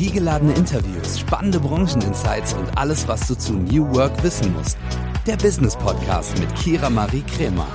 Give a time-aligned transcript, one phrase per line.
[0.00, 4.78] Energiegeladene Interviews, spannende Brancheninsights und alles, was du zu New Work wissen musst.
[5.26, 7.66] Der Business Podcast mit Kira Marie Kremer.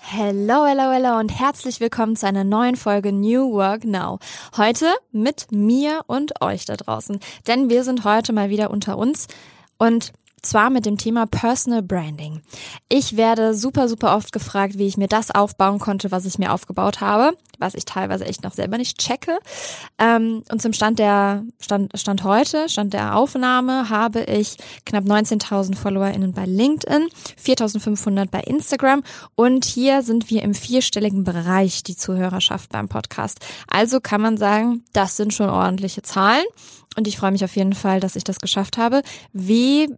[0.00, 4.20] Hello, hello, hello und herzlich willkommen zu einer neuen Folge New Work Now.
[4.56, 9.26] Heute mit mir und euch da draußen, denn wir sind heute mal wieder unter uns
[9.76, 10.14] und
[10.46, 12.40] zwar mit dem Thema Personal Branding.
[12.88, 16.52] Ich werde super, super oft gefragt, wie ich mir das aufbauen konnte, was ich mir
[16.52, 19.38] aufgebaut habe, was ich teilweise echt noch selber nicht checke.
[19.98, 25.76] Ähm, und zum Stand der Stand, Stand heute, Stand der Aufnahme, habe ich knapp 19.000
[25.76, 27.08] FollowerInnen bei LinkedIn,
[27.42, 29.02] 4.500 bei Instagram
[29.34, 33.40] und hier sind wir im vierstelligen Bereich, die Zuhörerschaft beim Podcast.
[33.68, 36.44] Also kann man sagen, das sind schon ordentliche Zahlen.
[36.96, 39.02] Und ich freue mich auf jeden Fall, dass ich das geschafft habe.
[39.32, 39.94] Wie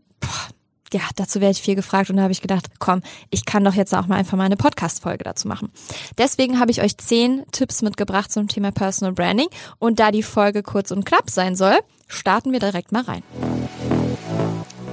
[0.93, 3.75] ja, dazu werde ich viel gefragt und da habe ich gedacht, komm, ich kann doch
[3.75, 5.71] jetzt auch mal einfach mal eine Podcast-Folge dazu machen.
[6.17, 10.63] Deswegen habe ich euch zehn Tipps mitgebracht zum Thema Personal Branding und da die Folge
[10.63, 13.23] kurz und knapp sein soll, starten wir direkt mal rein.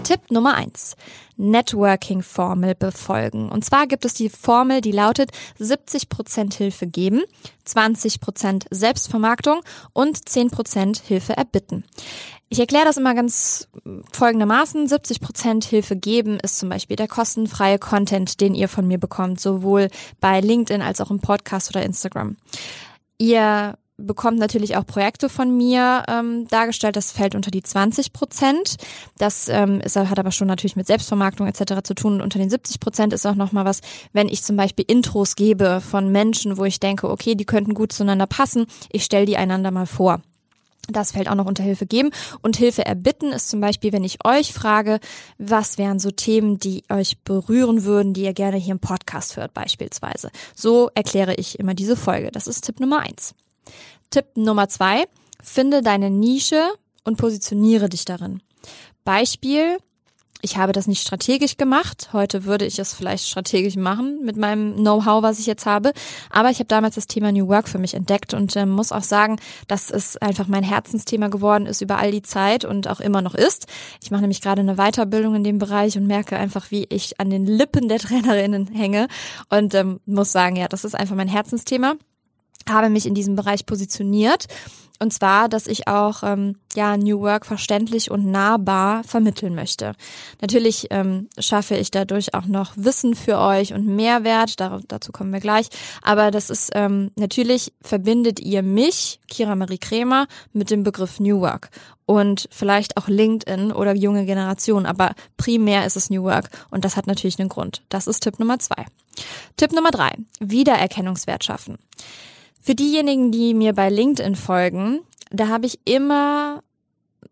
[0.06, 0.96] Tipp Nummer eins:
[1.36, 3.50] Networking-Formel befolgen.
[3.50, 7.24] Und zwar gibt es die Formel, die lautet 70% Hilfe geben,
[7.68, 9.62] 20% Selbstvermarktung
[9.94, 11.84] und 10% Hilfe erbitten.
[12.50, 13.68] Ich erkläre das immer ganz
[14.14, 14.88] folgendermaßen.
[14.88, 19.90] 70% Hilfe geben ist zum Beispiel der kostenfreie Content, den ihr von mir bekommt, sowohl
[20.22, 22.38] bei LinkedIn als auch im Podcast oder Instagram.
[23.18, 26.96] Ihr bekommt natürlich auch Projekte von mir ähm, dargestellt.
[26.96, 28.76] Das fällt unter die 20 Prozent.
[29.18, 31.82] Das ähm, ist, hat aber schon natürlich mit Selbstvermarktung etc.
[31.84, 32.16] zu tun.
[32.16, 33.82] Und unter den 70 Prozent ist auch nochmal was,
[34.14, 37.94] wenn ich zum Beispiel Intros gebe von Menschen, wo ich denke, okay, die könnten gut
[37.94, 38.66] zueinander passen.
[38.92, 40.22] Ich stelle die einander mal vor.
[40.88, 42.12] Das fällt auch noch unter Hilfe geben.
[42.42, 45.00] Und Hilfe erbitten ist zum Beispiel, wenn ich euch frage,
[45.38, 49.54] was wären so Themen, die euch berühren würden, die ihr gerne hier im Podcast hört
[49.54, 50.30] beispielsweise.
[50.56, 52.30] So erkläre ich immer diese Folge.
[52.32, 53.34] Das ist Tipp Nummer eins.
[54.10, 55.06] Tipp Nummer zwei,
[55.42, 56.64] finde deine Nische
[57.04, 58.42] und positioniere dich darin.
[59.04, 59.78] Beispiel,
[60.46, 62.10] ich habe das nicht strategisch gemacht.
[62.14, 65.92] Heute würde ich es vielleicht strategisch machen mit meinem Know-how, was ich jetzt habe.
[66.30, 69.02] Aber ich habe damals das Thema New Work für mich entdeckt und äh, muss auch
[69.02, 73.24] sagen, dass es einfach mein Herzensthema geworden ist über all die Zeit und auch immer
[73.24, 73.66] noch ist.
[74.04, 77.32] Ich mache nämlich gerade eine Weiterbildung in dem Bereich und merke einfach, wie ich an
[77.32, 79.08] den Lippen der Trainerinnen hänge
[79.50, 81.96] und ähm, muss sagen, ja, das ist einfach mein Herzensthema
[82.70, 84.48] habe mich in diesem Bereich positioniert.
[85.00, 89.94] Und zwar, dass ich auch ähm, ja New Work verständlich und nahbar vermitteln möchte.
[90.40, 94.60] Natürlich ähm, schaffe ich dadurch auch noch Wissen für euch und Mehrwert.
[94.60, 95.68] Dar dazu kommen wir gleich.
[96.02, 101.42] Aber das ist ähm, natürlich verbindet ihr mich, Kira Marie Kremer, mit dem Begriff New
[101.42, 101.72] Work
[102.06, 104.86] und vielleicht auch LinkedIn oder junge Generation.
[104.86, 107.84] Aber primär ist es New Work und das hat natürlich einen Grund.
[107.90, 108.86] Das ist Tipp Nummer zwei.
[109.58, 111.78] Tipp Nummer drei: Wiedererkennungswert schaffen.
[112.66, 116.64] Für diejenigen, die mir bei LinkedIn folgen, da habe ich immer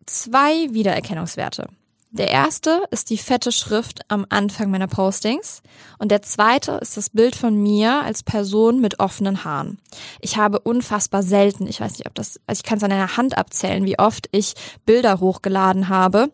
[0.06, 1.70] zwei Wiedererkennungswerte.
[2.12, 5.64] Der erste ist die fette Schrift am Anfang meiner Postings
[5.98, 9.80] und der zweite ist das Bild von mir als Person mit offenen Haaren.
[10.22, 13.18] Ich habe unfassbar selten, ich weiß nicht, ob das, also ich kann es an einer
[13.18, 14.54] Hand abzählen, wie oft ich
[14.86, 16.30] Bilder hochgeladen habe,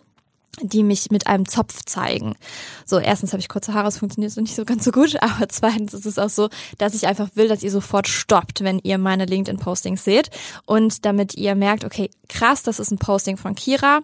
[0.61, 2.35] die mich mit einem Zopf zeigen.
[2.85, 5.49] So, erstens habe ich kurze Haare, es funktioniert so nicht so ganz so gut, aber
[5.49, 8.97] zweitens ist es auch so, dass ich einfach will, dass ihr sofort stoppt, wenn ihr
[8.97, 10.29] meine LinkedIn-Postings seht
[10.65, 14.01] und damit ihr merkt, okay, krass, das ist ein Posting von Kira,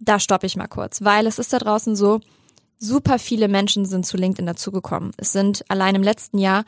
[0.00, 2.20] da stoppe ich mal kurz, weil es ist da draußen so,
[2.78, 5.12] super viele Menschen sind zu LinkedIn dazugekommen.
[5.16, 6.64] Es sind allein im letzten Jahr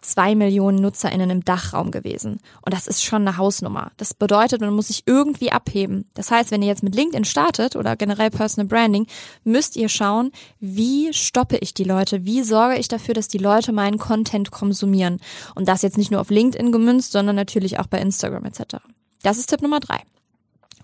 [0.00, 2.38] zwei Millionen NutzerInnen im Dachraum gewesen.
[2.62, 3.92] Und das ist schon eine Hausnummer.
[3.96, 6.08] Das bedeutet, man muss sich irgendwie abheben.
[6.14, 9.06] Das heißt, wenn ihr jetzt mit LinkedIn startet oder generell Personal Branding,
[9.44, 10.30] müsst ihr schauen,
[10.60, 12.24] wie stoppe ich die Leute?
[12.24, 15.20] Wie sorge ich dafür, dass die Leute meinen Content konsumieren?
[15.54, 18.76] Und das jetzt nicht nur auf LinkedIn gemünzt, sondern natürlich auch bei Instagram etc.
[19.22, 20.00] Das ist Tipp Nummer drei.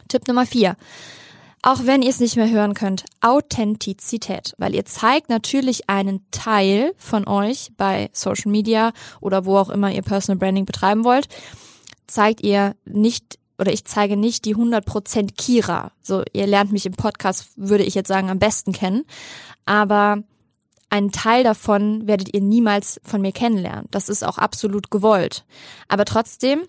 [0.08, 0.76] Tipp Nummer vier.
[1.64, 6.92] Auch wenn ihr es nicht mehr hören könnt, Authentizität, weil ihr zeigt natürlich einen Teil
[6.96, 11.28] von euch bei Social Media oder wo auch immer ihr Personal Branding betreiben wollt,
[12.08, 15.92] zeigt ihr nicht oder ich zeige nicht die 100% Kira.
[16.02, 19.04] So, ihr lernt mich im Podcast, würde ich jetzt sagen, am besten kennen,
[19.64, 20.24] aber
[20.90, 23.86] einen Teil davon werdet ihr niemals von mir kennenlernen.
[23.92, 25.44] Das ist auch absolut gewollt.
[25.88, 26.62] Aber trotzdem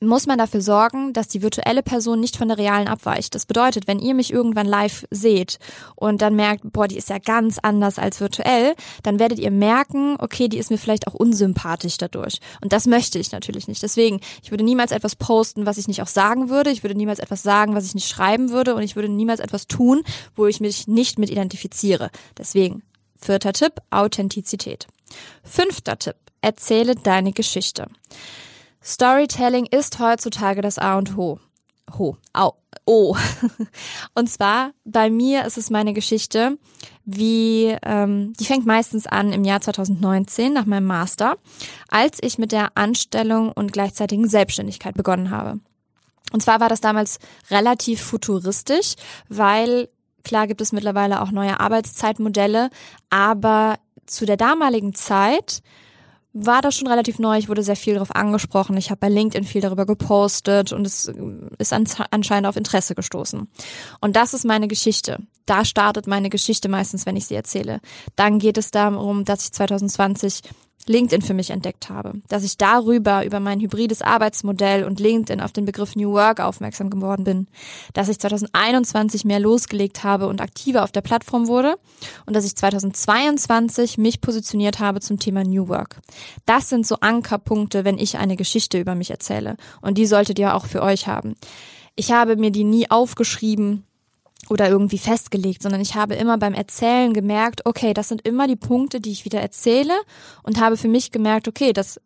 [0.00, 3.34] muss man dafür sorgen, dass die virtuelle Person nicht von der realen abweicht.
[3.34, 5.58] Das bedeutet, wenn ihr mich irgendwann live seht
[5.96, 10.16] und dann merkt, boah, die ist ja ganz anders als virtuell, dann werdet ihr merken,
[10.18, 12.40] okay, die ist mir vielleicht auch unsympathisch dadurch.
[12.60, 13.82] Und das möchte ich natürlich nicht.
[13.82, 16.70] Deswegen, ich würde niemals etwas posten, was ich nicht auch sagen würde.
[16.70, 18.74] Ich würde niemals etwas sagen, was ich nicht schreiben würde.
[18.74, 20.02] Und ich würde niemals etwas tun,
[20.36, 22.10] wo ich mich nicht mit identifiziere.
[22.38, 22.82] Deswegen,
[23.16, 24.86] vierter Tipp, Authentizität.
[25.42, 27.88] Fünfter Tipp, erzähle deine Geschichte.
[28.82, 31.38] Storytelling ist heutzutage das A und O.
[31.98, 32.54] ho, au,
[32.86, 33.16] oh.
[34.14, 36.58] Und zwar bei mir ist es meine Geschichte,
[37.04, 41.36] wie ähm, die fängt meistens an im Jahr 2019 nach meinem Master,
[41.88, 45.60] als ich mit der Anstellung und gleichzeitigen Selbstständigkeit begonnen habe.
[46.32, 47.18] Und zwar war das damals
[47.50, 48.94] relativ futuristisch,
[49.28, 49.88] weil
[50.22, 52.70] klar gibt es mittlerweile auch neue Arbeitszeitmodelle,
[53.10, 55.62] aber zu der damaligen Zeit
[56.32, 57.38] war das schon relativ neu.
[57.38, 58.76] Ich wurde sehr viel darauf angesprochen.
[58.76, 61.10] Ich habe bei LinkedIn viel darüber gepostet und es
[61.58, 63.48] ist anscheinend auf Interesse gestoßen.
[64.00, 65.18] Und das ist meine Geschichte.
[65.46, 67.80] Da startet meine Geschichte meistens, wenn ich sie erzähle.
[68.14, 70.42] Dann geht es darum, dass ich 2020
[70.86, 75.52] LinkedIn für mich entdeckt habe, dass ich darüber über mein hybrides Arbeitsmodell und LinkedIn auf
[75.52, 77.46] den Begriff New Work aufmerksam geworden bin,
[77.92, 81.76] dass ich 2021 mehr losgelegt habe und aktiver auf der Plattform wurde
[82.26, 86.00] und dass ich 2022 mich positioniert habe zum Thema New Work.
[86.46, 90.54] Das sind so Ankerpunkte, wenn ich eine Geschichte über mich erzähle und die solltet ihr
[90.54, 91.34] auch für euch haben.
[91.96, 93.84] Ich habe mir die nie aufgeschrieben,
[94.48, 98.56] oder irgendwie festgelegt, sondern ich habe immer beim Erzählen gemerkt, okay, das sind immer die
[98.56, 99.94] Punkte, die ich wieder erzähle
[100.42, 102.00] und habe für mich gemerkt, okay, das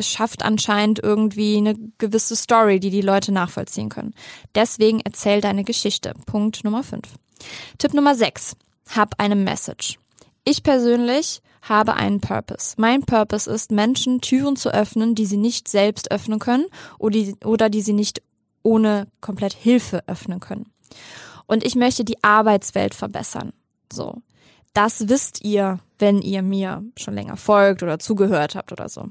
[0.00, 4.14] schafft anscheinend irgendwie eine gewisse Story, die die Leute nachvollziehen können.
[4.54, 6.14] Deswegen erzähl deine Geschichte.
[6.26, 7.02] Punkt Nummer 5.
[7.78, 8.54] Tipp Nummer 6.
[8.94, 9.98] Hab eine Message.
[10.44, 12.74] Ich persönlich habe einen Purpose.
[12.76, 16.66] Mein Purpose ist, Menschen Türen zu öffnen, die sie nicht selbst öffnen können
[16.98, 18.22] oder die, oder die sie nicht
[18.62, 20.70] ohne komplett Hilfe öffnen können.
[21.46, 23.52] Und ich möchte die Arbeitswelt verbessern.
[23.92, 24.22] So.
[24.74, 29.08] Das wisst ihr, wenn ihr mir schon länger folgt oder zugehört habt oder so.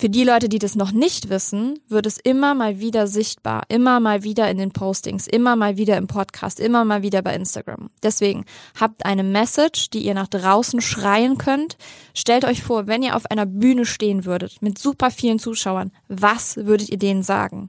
[0.00, 4.00] Für die Leute, die das noch nicht wissen, wird es immer mal wieder sichtbar, immer
[4.00, 7.90] mal wieder in den Postings, immer mal wieder im Podcast, immer mal wieder bei Instagram.
[8.02, 8.46] Deswegen
[8.80, 11.76] habt eine Message, die ihr nach draußen schreien könnt.
[12.14, 16.56] Stellt euch vor, wenn ihr auf einer Bühne stehen würdet mit super vielen Zuschauern, was
[16.56, 17.68] würdet ihr denen sagen?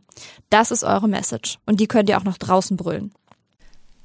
[0.49, 3.11] Das ist eure Message und die könnt ihr auch nach draußen brüllen.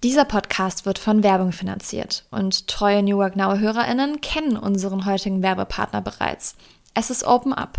[0.03, 5.45] Dieser Podcast wird von Werbung finanziert und treue New Work Now Hörerinnen kennen unseren heutigen
[5.45, 6.57] Werbepartner bereits.
[6.93, 7.79] Es ist Open Up.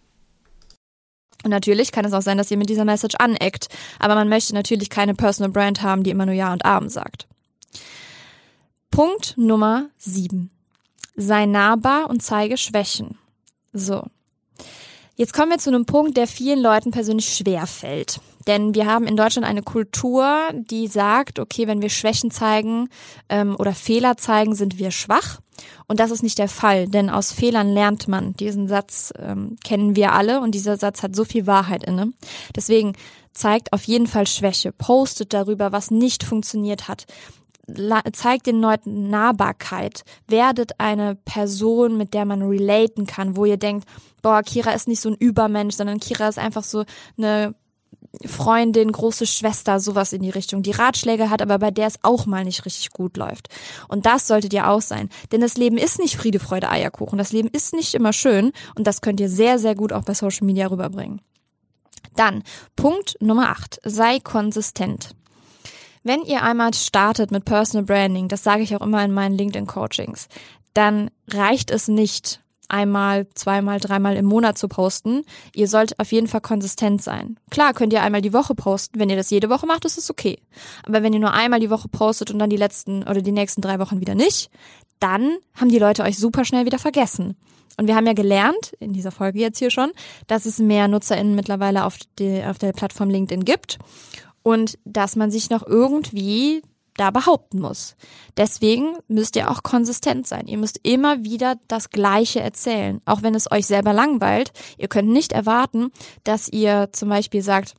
[1.43, 3.67] Und natürlich kann es auch sein, dass ihr mit dieser Message aneckt,
[3.99, 7.27] aber man möchte natürlich keine Personal Brand haben, die immer nur Ja und Abend sagt.
[8.91, 10.51] Punkt Nummer sieben:
[11.15, 13.17] Sei nahbar und zeige Schwächen.
[13.73, 14.03] So.
[15.15, 18.19] Jetzt kommen wir zu einem Punkt, der vielen Leuten persönlich schwer fällt.
[18.47, 22.89] Denn wir haben in Deutschland eine Kultur, die sagt, okay, wenn wir Schwächen zeigen
[23.29, 25.39] ähm, oder Fehler zeigen, sind wir schwach.
[25.87, 28.33] Und das ist nicht der Fall, denn aus Fehlern lernt man.
[28.33, 32.13] Diesen Satz ähm, kennen wir alle und dieser Satz hat so viel Wahrheit inne.
[32.55, 32.93] Deswegen
[33.33, 37.05] zeigt auf jeden Fall Schwäche, postet darüber, was nicht funktioniert hat.
[38.13, 43.87] Zeigt den Leuten Nahbarkeit, werdet eine Person, mit der man relaten kann, wo ihr denkt,
[44.21, 46.83] boah, Kira ist nicht so ein Übermensch, sondern Kira ist einfach so
[47.17, 47.55] eine
[48.25, 52.25] Freundin, große Schwester, sowas in die Richtung, die Ratschläge hat, aber bei der es auch
[52.25, 53.47] mal nicht richtig gut läuft.
[53.87, 55.09] Und das solltet ihr auch sein.
[55.31, 57.17] Denn das Leben ist nicht Friede, Freude, Eierkuchen.
[57.17, 60.13] Das Leben ist nicht immer schön und das könnt ihr sehr, sehr gut auch bei
[60.13, 61.21] Social Media rüberbringen.
[62.15, 62.43] Dann,
[62.75, 63.79] Punkt Nummer 8.
[63.85, 65.15] Sei konsistent.
[66.03, 70.27] Wenn ihr einmal startet mit Personal Branding, das sage ich auch immer in meinen LinkedIn-Coachings,
[70.73, 72.40] dann reicht es nicht,
[72.71, 75.23] einmal, zweimal, dreimal im Monat zu posten.
[75.55, 77.37] Ihr sollt auf jeden Fall konsistent sein.
[77.49, 78.99] Klar könnt ihr einmal die Woche posten.
[78.99, 80.39] Wenn ihr das jede Woche macht, ist es okay.
[80.85, 83.61] Aber wenn ihr nur einmal die Woche postet und dann die letzten oder die nächsten
[83.61, 84.49] drei Wochen wieder nicht,
[84.99, 87.35] dann haben die Leute euch super schnell wieder vergessen.
[87.77, 89.91] Und wir haben ja gelernt, in dieser Folge jetzt hier schon,
[90.27, 93.79] dass es mehr NutzerInnen mittlerweile auf, die, auf der Plattform LinkedIn gibt
[94.43, 96.61] und dass man sich noch irgendwie
[97.01, 97.95] da behaupten muss.
[98.37, 100.45] Deswegen müsst ihr auch konsistent sein.
[100.45, 104.53] Ihr müsst immer wieder das Gleiche erzählen, auch wenn es euch selber langweilt.
[104.77, 105.91] Ihr könnt nicht erwarten,
[106.23, 107.73] dass ihr zum Beispiel sagt,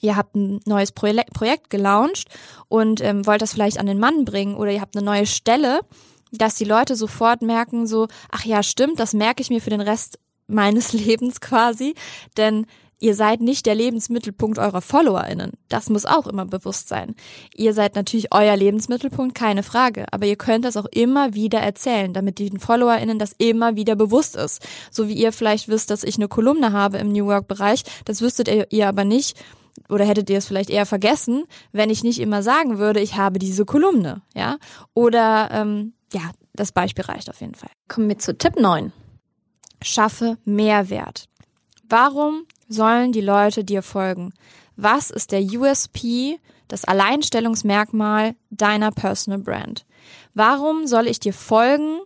[0.00, 2.28] ihr habt ein neues Projekt gelauncht
[2.68, 5.80] und ähm, wollt das vielleicht an den Mann bringen oder ihr habt eine neue Stelle,
[6.32, 9.80] dass die Leute sofort merken so, ach ja, stimmt, das merke ich mir für den
[9.80, 11.94] Rest meines Lebens quasi,
[12.36, 12.66] denn
[13.00, 15.52] Ihr seid nicht der Lebensmittelpunkt eurer FollowerInnen.
[15.68, 17.14] Das muss auch immer bewusst sein.
[17.54, 20.04] Ihr seid natürlich euer Lebensmittelpunkt, keine Frage.
[20.12, 24.36] Aber ihr könnt das auch immer wieder erzählen, damit den FollowerInnen das immer wieder bewusst
[24.36, 24.62] ist.
[24.90, 27.84] So wie ihr vielleicht wisst, dass ich eine Kolumne habe im New Work Bereich.
[28.04, 29.42] Das wüsstet ihr, ihr aber nicht.
[29.88, 33.38] Oder hättet ihr es vielleicht eher vergessen, wenn ich nicht immer sagen würde, ich habe
[33.38, 34.58] diese Kolumne, ja?
[34.92, 36.20] Oder, ähm, ja,
[36.52, 37.70] das Beispiel reicht auf jeden Fall.
[37.88, 38.92] Kommen wir zu Tipp 9.
[39.82, 41.24] Schaffe Mehrwert.
[41.88, 44.32] Warum sollen die Leute dir folgen?
[44.76, 49.84] Was ist der USP, das Alleinstellungsmerkmal deiner Personal Brand?
[50.32, 51.98] Warum soll ich dir folgen,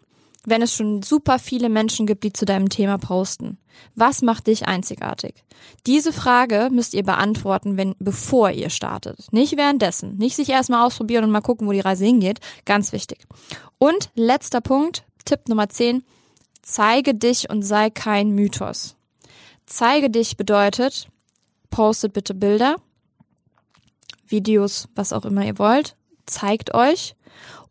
[0.44, 3.58] wenn es schon super viele Menschen gibt, die zu deinem Thema posten?
[3.94, 5.44] Was macht dich einzigartig?
[5.86, 9.32] Diese Frage müsst ihr beantworten, wenn, bevor ihr startet.
[9.32, 10.16] Nicht währenddessen.
[10.16, 12.40] Nicht sich erstmal ausprobieren und mal gucken, wo die Reise hingeht.
[12.64, 13.26] Ganz wichtig.
[13.78, 16.04] Und letzter Punkt, Tipp Nummer 10.
[16.62, 18.96] Zeige dich und sei kein Mythos.
[19.66, 21.08] Zeige dich bedeutet,
[21.70, 22.76] postet bitte Bilder,
[24.26, 27.16] Videos, was auch immer ihr wollt, zeigt euch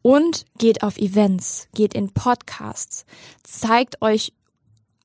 [0.02, 3.06] und geht auf Events, geht in Podcasts,
[3.44, 4.34] zeigt euch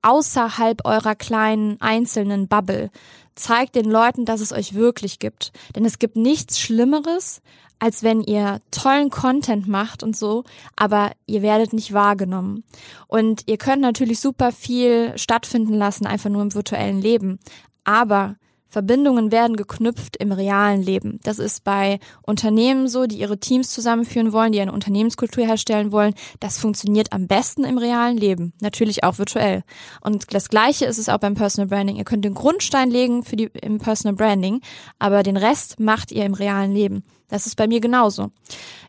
[0.03, 2.91] außerhalb eurer kleinen einzelnen Bubble.
[3.39, 5.53] Zeigt den Leuten, dass es euch wirklich gibt.
[5.77, 7.41] Denn es gibt nichts Schlimmeres,
[7.79, 12.65] als wenn ihr tollen Content macht und so, aber ihr werdet nicht wahrgenommen.
[13.07, 17.39] Und ihr könnt natürlich super viel stattfinden lassen, einfach nur im virtuellen Leben.
[17.85, 18.37] Aber
[18.69, 21.19] Verbindungen werden geknüpft im realen Leben.
[21.23, 26.15] Das ist bei Unternehmen so, die ihre Teams zusammenführen wollen, die eine Unternehmenskultur herstellen wollen.
[26.41, 28.53] Das funktioniert am besten im realen Leben.
[28.61, 29.65] Natürlich auch virtuell.
[30.03, 31.97] Und das Gleiche ist es auch beim Personal Branding.
[31.97, 34.61] Ihr könnt den Grundstein legen für die, im Personal Branding,
[34.99, 37.05] aber den Rest macht ihr im realen Leben.
[37.29, 38.31] Das ist bei mir genauso.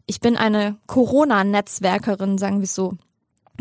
[0.05, 2.93] Ich bin eine Corona-Netzwerkerin, sagen wir so.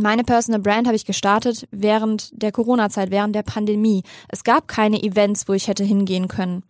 [0.01, 4.05] Meine Personal Brand habe ich gestartet während der Corona-Zeit, während der Pandemie.
[4.29, 6.63] Es gab keine Events, wo ich hätte hingehen können.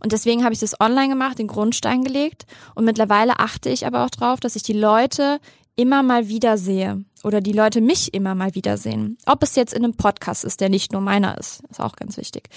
[0.00, 2.46] Und deswegen habe ich das online gemacht, den Grundstein gelegt.
[2.74, 5.40] Und mittlerweile achte ich aber auch drauf, dass ich die Leute
[5.76, 9.18] immer mal wieder sehe oder die Leute mich immer mal wieder sehen.
[9.26, 12.16] Ob es jetzt in einem Podcast ist, der nicht nur meiner ist, ist auch ganz
[12.16, 12.48] wichtig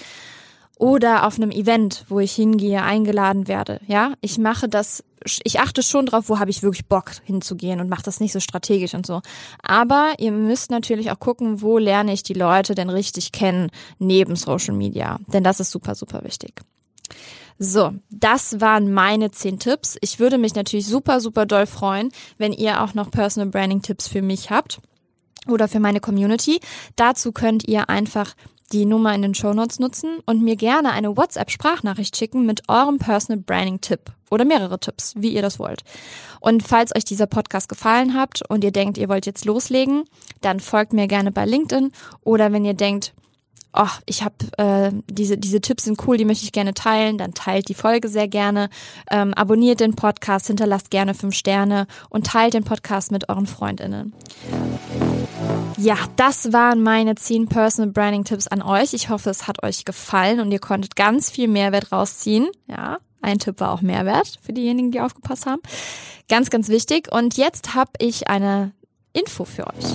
[0.78, 3.80] oder auf einem Event, wo ich hingehe, eingeladen werde.
[3.86, 5.04] Ja, ich mache das,
[5.44, 8.40] ich achte schon drauf, wo habe ich wirklich Bock hinzugehen und mache das nicht so
[8.40, 9.20] strategisch und so.
[9.62, 14.36] Aber ihr müsst natürlich auch gucken, wo lerne ich die Leute denn richtig kennen neben
[14.36, 16.62] Social Media, denn das ist super, super wichtig.
[17.60, 19.96] So, das waren meine zehn Tipps.
[20.00, 24.06] Ich würde mich natürlich super, super doll freuen, wenn ihr auch noch Personal Branding Tipps
[24.06, 24.80] für mich habt
[25.48, 26.60] oder für meine Community.
[26.94, 28.34] Dazu könnt ihr einfach
[28.72, 33.42] die Nummer in den Shownotes nutzen und mir gerne eine WhatsApp-Sprachnachricht schicken mit eurem Personal
[33.42, 35.84] Branding-Tipp oder mehrere Tipps, wie ihr das wollt.
[36.40, 40.04] Und falls euch dieser Podcast gefallen hat und ihr denkt, ihr wollt jetzt loslegen,
[40.40, 43.14] dann folgt mir gerne bei LinkedIn oder wenn ihr denkt,
[43.72, 47.34] oh, ich habe äh, diese diese Tipps sind cool, die möchte ich gerne teilen, dann
[47.34, 48.68] teilt die Folge sehr gerne,
[49.10, 54.12] ähm, abonniert den Podcast, hinterlasst gerne fünf Sterne und teilt den Podcast mit euren Freundinnen.
[55.80, 58.94] Ja, das waren meine 10 Personal Branding Tipps an euch.
[58.94, 62.48] Ich hoffe, es hat euch gefallen und ihr konntet ganz viel Mehrwert rausziehen.
[62.66, 65.62] Ja, ein Tipp war auch Mehrwert für diejenigen, die aufgepasst haben.
[66.28, 67.12] Ganz, ganz wichtig.
[67.12, 68.72] Und jetzt habe ich eine
[69.12, 69.94] Info für euch.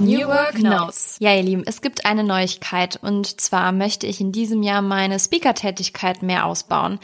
[0.00, 1.16] New Work Notes.
[1.18, 5.18] Ja, ihr Lieben, es gibt eine Neuigkeit und zwar möchte ich in diesem Jahr meine
[5.18, 6.98] Speaker-Tätigkeit mehr ausbauen.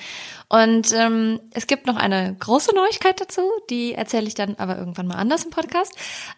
[0.49, 5.09] Und ähm, es gibt noch eine große Neuigkeit dazu, die erzähle ich dann aber irgendwann
[5.09, 5.93] mal anders im Podcast.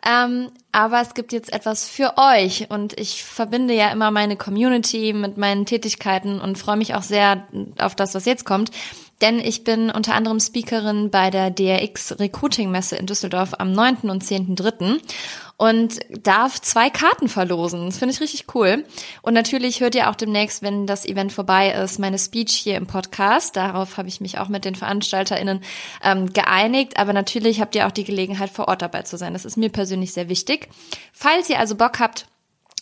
[0.07, 5.13] Ähm, aber es gibt jetzt etwas für euch und ich verbinde ja immer meine Community
[5.13, 7.47] mit meinen Tätigkeiten und freue mich auch sehr
[7.79, 8.71] auf das, was jetzt kommt
[9.21, 14.11] denn ich bin unter anderem Speakerin bei der DRX Recruiting Messe in Düsseldorf am 9.
[14.11, 15.01] und 10.3.
[15.57, 17.87] und darf zwei Karten verlosen.
[17.87, 18.85] Das finde ich richtig cool.
[19.23, 22.87] Und natürlich hört ihr auch demnächst, wenn das Event vorbei ist, meine Speech hier im
[22.87, 23.57] Podcast.
[23.57, 25.63] Darauf habe ich mich auch mit den VeranstalterInnen
[26.03, 26.99] ähm, geeinigt.
[26.99, 29.33] Aber natürlich habt ihr auch die Gelegenheit, vor Ort dabei zu sein.
[29.33, 30.69] Das ist mir persönlich sehr wichtig.
[31.13, 32.27] Falls ihr also Bock habt,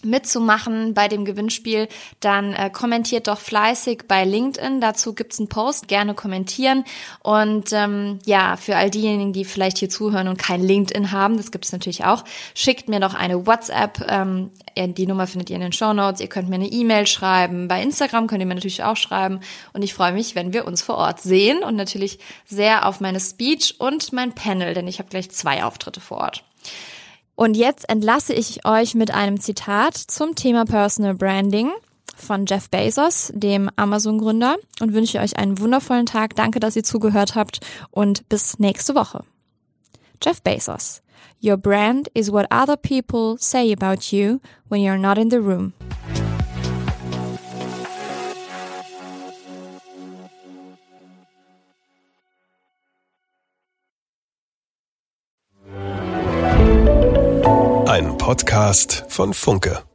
[0.05, 1.89] mitzumachen bei dem Gewinnspiel,
[2.21, 4.81] dann äh, kommentiert doch fleißig bei LinkedIn.
[4.81, 6.85] Dazu gibt's einen Post, gerne kommentieren.
[7.23, 11.51] Und ähm, ja, für all diejenigen, die vielleicht hier zuhören und kein LinkedIn haben, das
[11.51, 14.07] gibt's natürlich auch, schickt mir doch eine WhatsApp.
[14.09, 16.21] Ähm, die Nummer findet ihr in den Show Notes.
[16.21, 17.69] Ihr könnt mir eine E-Mail schreiben.
[17.69, 19.41] Bei Instagram könnt ihr mir natürlich auch schreiben.
[19.73, 23.21] Und ich freue mich, wenn wir uns vor Ort sehen und natürlich sehr auf meine
[23.21, 26.45] Speech und mein Panel, denn ich habe gleich zwei Auftritte vor Ort.
[27.37, 31.71] Und jetzt entlasse ich euch mit einem Zitat zum Thema Personal Branding
[32.17, 36.37] von Jeff Bezos, dem Amazon-Gründer, und wünsche euch einen wundervollen Tag.
[36.37, 37.61] Danke, dass ihr zugehört habt
[37.91, 39.25] und bis nächste Woche.
[40.23, 41.03] Jeff Bezos.
[41.43, 45.73] Your brand is what other people say about you when you're not in the room.
[58.35, 59.94] Podcast von Funke.